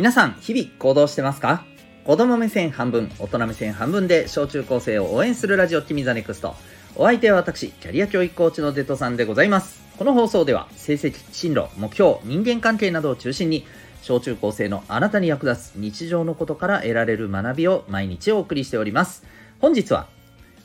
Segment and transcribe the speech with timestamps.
[0.00, 1.62] 皆さん、日々行動してますか？
[2.06, 6.56] 子供目線半分、大人目線半分で小中高生を応援するラジオ君ザネクスト。
[6.96, 9.82] お相手は私、キャリア教育コーチのデトさんでございます。
[9.98, 13.66] この放送では、成績、進路、目標、人間関係などを中心に、
[14.00, 19.24] 小中高生のあなたに役立つ日常のことから得られる学びを毎日お送りしております。
[19.58, 20.08] 本日は、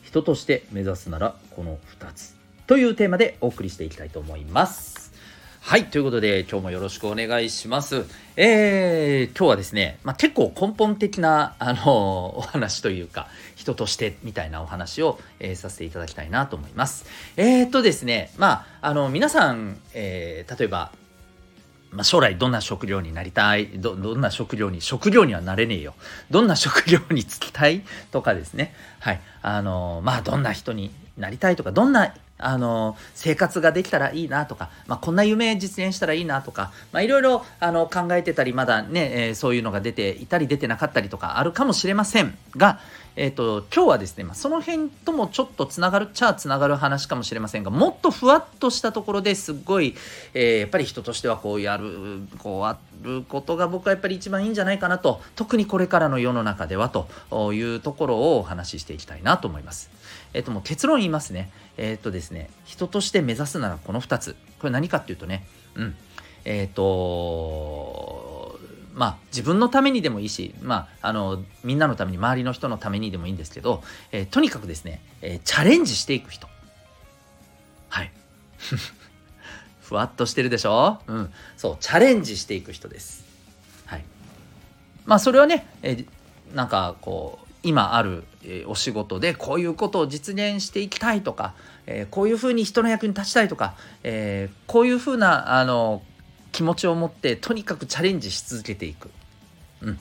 [0.01, 5.04] 人として目指すならこの2つというテーマでお送りしていきたいと思います。
[5.67, 5.85] はい。
[5.85, 8.05] ということで、今日もよろしくお願いします。
[8.37, 17.07] えー、今日はですね、まあ、結構根本的な、あの、お話というか、人としてみたいなお話を、えーさせていただきたいなと思います。
[17.35, 20.91] えー、っとですね、まあ、あの、皆さん、えー例えば、
[21.89, 25.95] まあ、将来どんな職業になりたいどどんな職業に職業にはなれねえよ
[26.29, 42.79] どんな職業に就きたいとかですねはいあのまあどんな人になりたいとかどんなあの生活ができたらいいなとか、まあ、こんな夢実現したらいいなとか、まあ、いろいろあの考えてたりまだね、えーそういうのが出ていたり出てなかったりとかあるかもしれませんが、
[43.15, 49.95] えー、と今日はですね、まあ、その辺ともちょっとつながるっちゃつながる話かもしれませんがもっとふわっとしたところですっごい、
[50.33, 59.89] えーやっぱり人としてはこうやるこうあることが僕はやっぱり一番いいんじゃないかなと特にこれからの世の中ではというところをお話ししていきたいなと思います。
[60.33, 61.49] えっ、ともう結論言いますね。
[61.77, 62.49] えっ、とですですね。
[62.65, 64.35] 人として目指すならこの2つ。
[64.59, 65.45] これ何かっていうとね
[65.75, 65.95] うん。
[66.43, 68.59] えっ、と
[68.93, 76.47] まあ自分のためにでもいいし、まあ、あのみんなのために周りの人のためにでもいいんですけど、えーとにかくですね、えーチャレンジしていく人。
[77.89, 78.11] はい。
[79.83, 80.99] ふわっとしてるでしょ？
[81.07, 81.33] うん。
[81.57, 83.23] そうチャレンジしていく人です。
[83.85, 84.05] はい。
[85.05, 86.07] まあそれはね、えー
[86.55, 91.53] なんかこう今ある、えお仕事でこういうことを実現していきたいとか、
[91.87, 96.01] えこういうふうに人の役に立ちたいとか、えこういうふうなあの
[96.51, 99.09] 気持ちを持ってとにかくチャレンジし続けていく、
[99.81, 99.99] うん、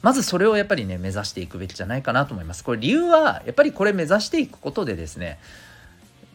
[0.00, 2.64] まずそれをやっぱりね目指していくべきじゃないかなと思います。
[2.64, 5.38] これ理由はやっぱりこれ目指していくことでですね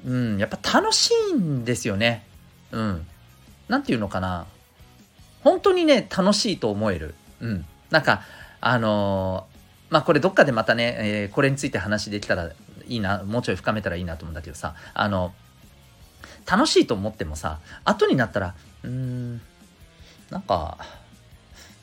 [0.06, 2.24] うんやっぱ楽しいんですよね。
[2.72, 3.08] うん。
[3.68, 4.46] なんていうのかな。
[5.44, 7.16] 本当にね楽しいと思える。
[7.42, 7.66] うん。
[7.90, 8.22] なんか
[8.62, 9.55] あのー
[9.90, 12.46] まあこれどっかでまたね、えーこれについて話できたら
[12.88, 15.34] いいなもうちょい深めたらいいなと思うんだけどさあの
[16.50, 19.41] 楽しいと思ってもさ後になったらうーん
[20.29, 20.78] なんか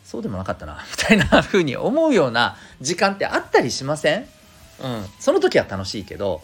[0.04, 4.28] そうでもなかったな みたいな風に思うような時間ってあったりしません？
[4.82, 6.42] うんその時は楽しいけど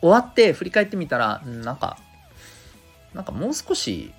[0.00, 1.98] 終わって振り返ってみたらうんなんか
[3.14, 4.12] なんかもう少し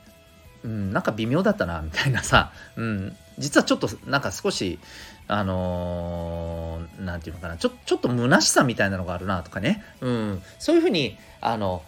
[0.63, 4.79] うん、なんか微妙だったなみたいなさ、 うん、実はちょっとなんか少し
[5.27, 7.57] あのーていうのかな。
[7.57, 11.81] ちょちょっと虚しさみたいなのがあるなとかね、うん、そういうふうにあの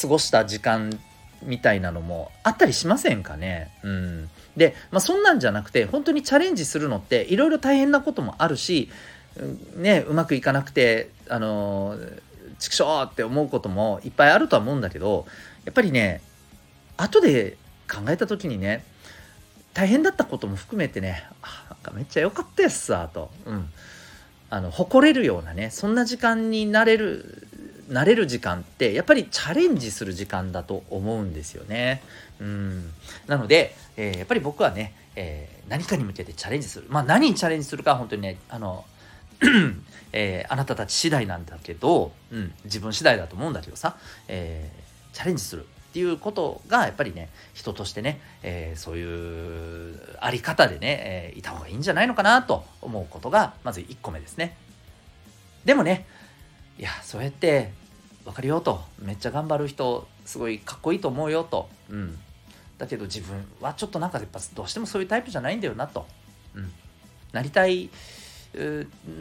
[0.00, 0.98] 過ごした時間
[1.42, 3.70] みたいなのもあったりしませんかね。
[3.82, 8.90] うん、で、まあ、そんなんじゃなくて本当にチャレンジするのっていろいろ大変なこともあるし、
[9.36, 11.96] うんね、うまくいかなくてあの
[12.58, 15.26] 畜生って思うこともいっぱいあるとは思うんだけど
[15.64, 16.20] やっぱりね
[16.96, 17.56] 後で
[17.92, 18.84] 考えた時にね
[19.74, 23.68] 大変だったことも含めてねあなんかめっちゃ良かったやつさと、うん、
[24.50, 27.48] あの誇れるようなねそんな時間になれる
[27.88, 32.02] なれる時間ってやっぱりチャレンジする時間だと思うんですよね。
[32.40, 32.90] うん、
[33.26, 36.86] なので、えーやっぱり僕はね、えー何かに向けてチャレンジする。
[36.88, 38.84] まあ何にチャレンジするか本当にねあの
[40.12, 43.96] えーあなたたち次第なんだけど、うん、自分次第だと思うんだけどさ、
[44.28, 45.66] えーチャレンジする。
[45.92, 54.56] っていうことがやっぱりね人としてね、えーそういうあり方でね、えーいた方がいいんじゃないのかなと思うことがまず1個目ですね。
[55.66, 56.06] でもね
[56.78, 57.72] いやそうやって
[58.24, 58.80] 分かるよと。
[59.00, 62.18] めっちゃ頑張る人すごいかっこいいと思うよと、うん、
[62.78, 66.06] だけど自分はちょっとなんかやっぱどうしてもそういうタイプじゃないんだよなと、
[66.54, 66.72] うん、
[67.32, 67.90] なりたい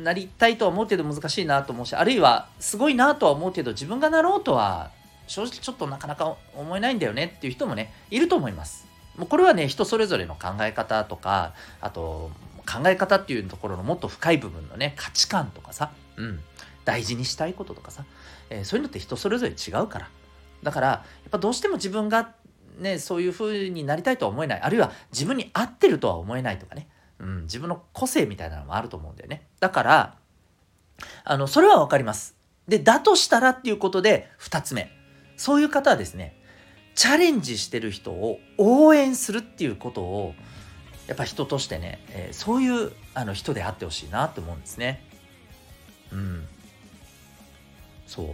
[0.04, 4.92] なりたいとは思うけど難しいなと思うしあるいはすごいなとは思うけど自分がなろうとは
[5.32, 8.86] 正直ちょっとなかなか思えないんだよねっていう人もねいると思います。
[9.18, 12.32] もうこれはね人それぞれの考え方とかあと
[12.66, 16.42] 考え方っていうところのもっと深い部分のね価値観とかさ、うん、
[16.84, 18.04] 大事にしたいこととかさ、
[18.50, 20.10] えーそういうのって人それぞれ違うから。
[20.64, 22.34] だからやっぱどうしても自分が
[22.78, 24.62] ねそういう風になりたいとは思えない。
[24.62, 26.90] あるいは自分に合ってるとは思えないとかね、
[27.20, 29.48] うん、自分の個性みたいなのもあると思うんだよね。
[29.62, 30.16] だから
[31.24, 32.36] あのそれは分かります。
[32.68, 35.01] でだとしたらっていうことで2つ目。
[35.42, 36.36] そういう方はですね
[36.94, 40.36] チャレンジしてる人を応援するっていうことを
[41.08, 45.04] やっぱ人としてね、えーそういうあの人であってほしいなって思うんですね。
[46.14, 46.48] うん。
[48.08, 48.28] そう。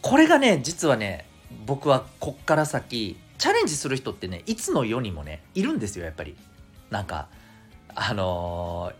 [0.00, 1.26] これがね、実はね、
[1.66, 6.36] 僕はこっから先、チャレンジする人ってね、いつの世にもね、いるんですよ、やっぱり。
[6.90, 7.26] なんか
[7.94, 8.92] あの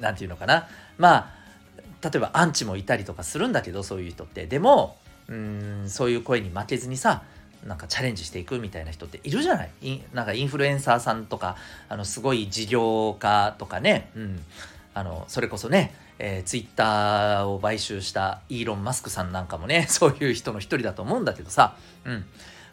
[0.00, 0.68] ー、なんていうのかな
[0.98, 1.28] まあ
[2.02, 4.96] 例えばアンチもいたりとかするんだけどそういう人ってでも
[5.28, 7.22] うんそういう声に負けずにさ
[7.66, 10.02] なんかチャレンジしていくみたいな人っているじゃない？
[10.12, 11.56] なんかインフルエンサーさんとか
[11.88, 14.40] あのすごい事業家とかね、うん、
[14.94, 22.24] あのそれこそね、えー、ツイッターを買収したイーロン・マスクさんなんかもね そういう人の一人だと思うんだけどさ、うん、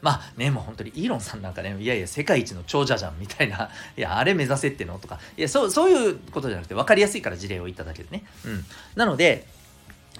[0.02, 3.72] まあねもう本当にイーロンさんなんかねいやいや世界一の長者じゃんみたいな。
[3.98, 5.00] いやあれ目指せっての？
[5.00, 5.20] とか。
[5.38, 8.66] いやそうそういうことじゃなくて分かりやすいから事例を言っただけでね、うん、
[8.96, 9.48] なので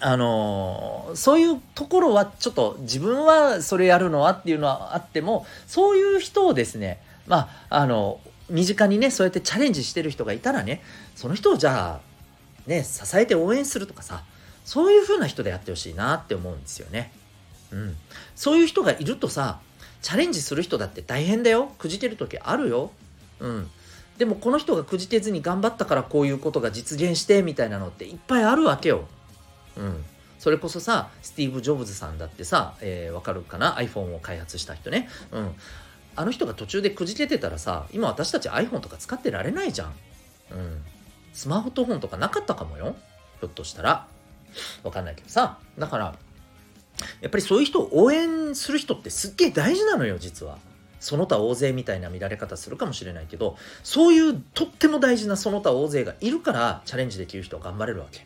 [0.06, 8.20] あの、そういうところはちょっと自分はそれやるのはっていうのはあってもそういう人をですねまああの
[8.50, 10.82] 身近にねそうやってチャレンジしてる人がいたらね
[11.16, 14.24] その人をじゃあね支えて応援するとかさ
[14.66, 17.12] そういう風な人でやってほしいなって思うんですよね。
[17.72, 17.96] うん、
[18.36, 19.60] そういう人がいるとさ
[20.02, 22.92] チャレンジする人だって大変だよくじける時あるよ。
[23.40, 23.70] うん、
[24.18, 29.08] でもこの人がくじけずに頑張ったからこういうことが実現してみたいなのっていっぱいあるわけよ。
[29.78, 30.06] うん、
[30.40, 35.52] それこそさスティーブ・ジョブズさんだってさ、えー、わかるかな？iPhone を開発した人ね、うん、
[36.16, 39.94] あの人が途中でくじけてたらさ今私たち iPhone とか使ってられないじゃん、
[40.52, 40.84] うん、
[41.34, 42.96] スマートフォンとかなかったかもよ。
[43.40, 44.08] ひょっとしたら。
[44.84, 45.58] わかんないけどさ。
[45.78, 46.16] だから
[47.22, 50.58] やっぱりそういう人を応援する人ってすっげえ大事なのよ実は。
[51.00, 58.26] その他大勢みたいな見られ方するかもしれないけどそういうとっても大事なその他大勢がいるからチャレンジできる人は頑張れるわけ。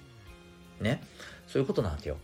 [0.80, 1.02] ね。
[1.48, 2.18] そういうことなわけよ。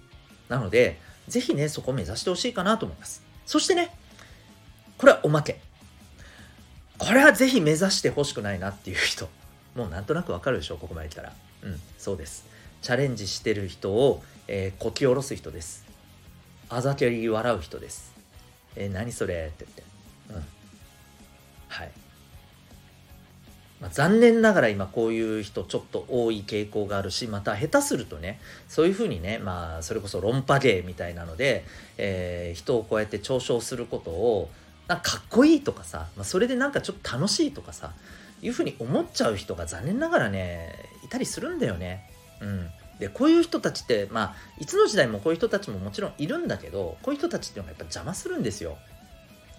[0.50, 3.24] なので、ぜひね、そこを目指してほしいかなと思います。
[3.46, 3.96] そしてね、
[4.98, 5.60] これはおまけ。
[6.98, 9.30] これはぜひ目指してほしくないなっていう人。
[9.76, 11.34] もうなんとなくわかるでしょ、ここまで来たら。
[11.64, 12.46] うん、そうです。
[12.82, 15.86] チャレンジしてる人を、えー、こき下ろす人です。
[16.70, 18.14] あざけり笑う人です。
[18.76, 19.84] えー、何それって言って。
[20.32, 20.46] うん。
[21.70, 21.92] はい。
[23.84, 28.40] まあ、残念ながら今こういう人ちょっと多い傾向があるしまた下手するとね
[28.70, 31.66] そういうふうにねまあそれこそ論破芸みたいなので、
[31.98, 34.50] えー、人をこうやって嘲笑することを
[34.88, 37.92] なんかかっこいいとかさ、まあ、それでなんかちょっと楽しいとかさ
[38.42, 42.10] いうふうに思っちゃう人が残念ながらねいたりするんだよね。
[42.40, 42.70] うん、
[43.00, 48.78] でこういう人たちってまあいつの時代もこういう人たちももちろんいるんだけどこういう人たちっていうのがやっぱ邪魔するんですよ。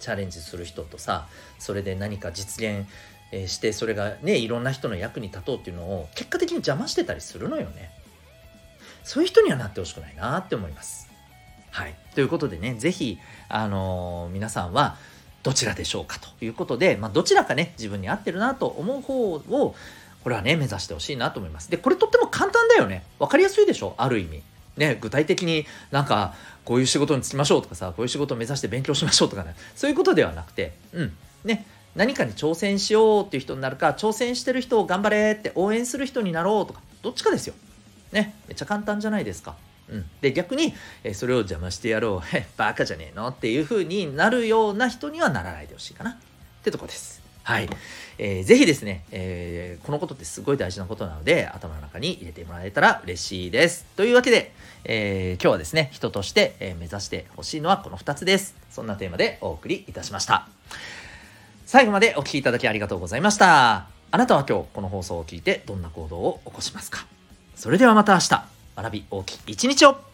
[0.00, 1.28] チャレンジする人とさ
[1.58, 2.86] それで何か実現
[3.36, 7.90] えしてそれがねいろんな人の役に立とうっていうのを結果的に邪魔してたりするのよね。
[9.02, 11.08] そういう人にはなってほしくないなって思います。
[11.70, 11.94] はい。
[12.14, 14.96] ということでね是非あのー、皆さんは
[15.42, 19.74] どちらでしょうかということで、まあ、どちらかね自分に合ってるなと思う方を
[20.22, 21.70] これはね目指してほしいなと思います。
[21.70, 23.04] でこれとっても簡単だよね。
[23.18, 23.94] 分かりやすいでしょ？
[23.98, 24.42] ある意味。
[24.76, 26.34] ね、具体的になんか
[26.64, 29.54] こういう仕事に就きましょうとかさこういう仕事を目指して勉強しましょうとかね。
[29.76, 31.12] そういうことではなくてうん。
[31.44, 31.66] ね。
[31.96, 37.54] 何かに挑戦しようっていう人になるか、挑戦してる人を頑張れって応援する人になろうとか、どっちかですよ。
[38.12, 39.56] ね、めっちゃ簡単じゃないですか。
[39.88, 46.16] うん、で逆に、えそれを邪魔してやろう、 バカじゃねえのっていう風になるような人にはならないでほしいかなっ
[46.62, 47.22] てとこです。
[47.42, 47.68] はい。
[48.16, 53.84] えー、ぜひですね、えー、このことってすごい大事なことなので、頭の中に入れてもらえたら嬉しいです。
[53.96, 54.52] というわけで、
[54.84, 58.54] えー、今日はですね、人として、え目指してほしいのはこの2つです。
[58.70, 60.48] そんなテーマでお送りいたしました。
[61.66, 63.86] 最後までお聴きいただきありがとうございました。
[64.10, 67.06] あなたは今日この放送を聞いてどんな行動を起こしますか？
[67.56, 68.44] それではまた明日、
[68.76, 70.13] 学び大きい一日を。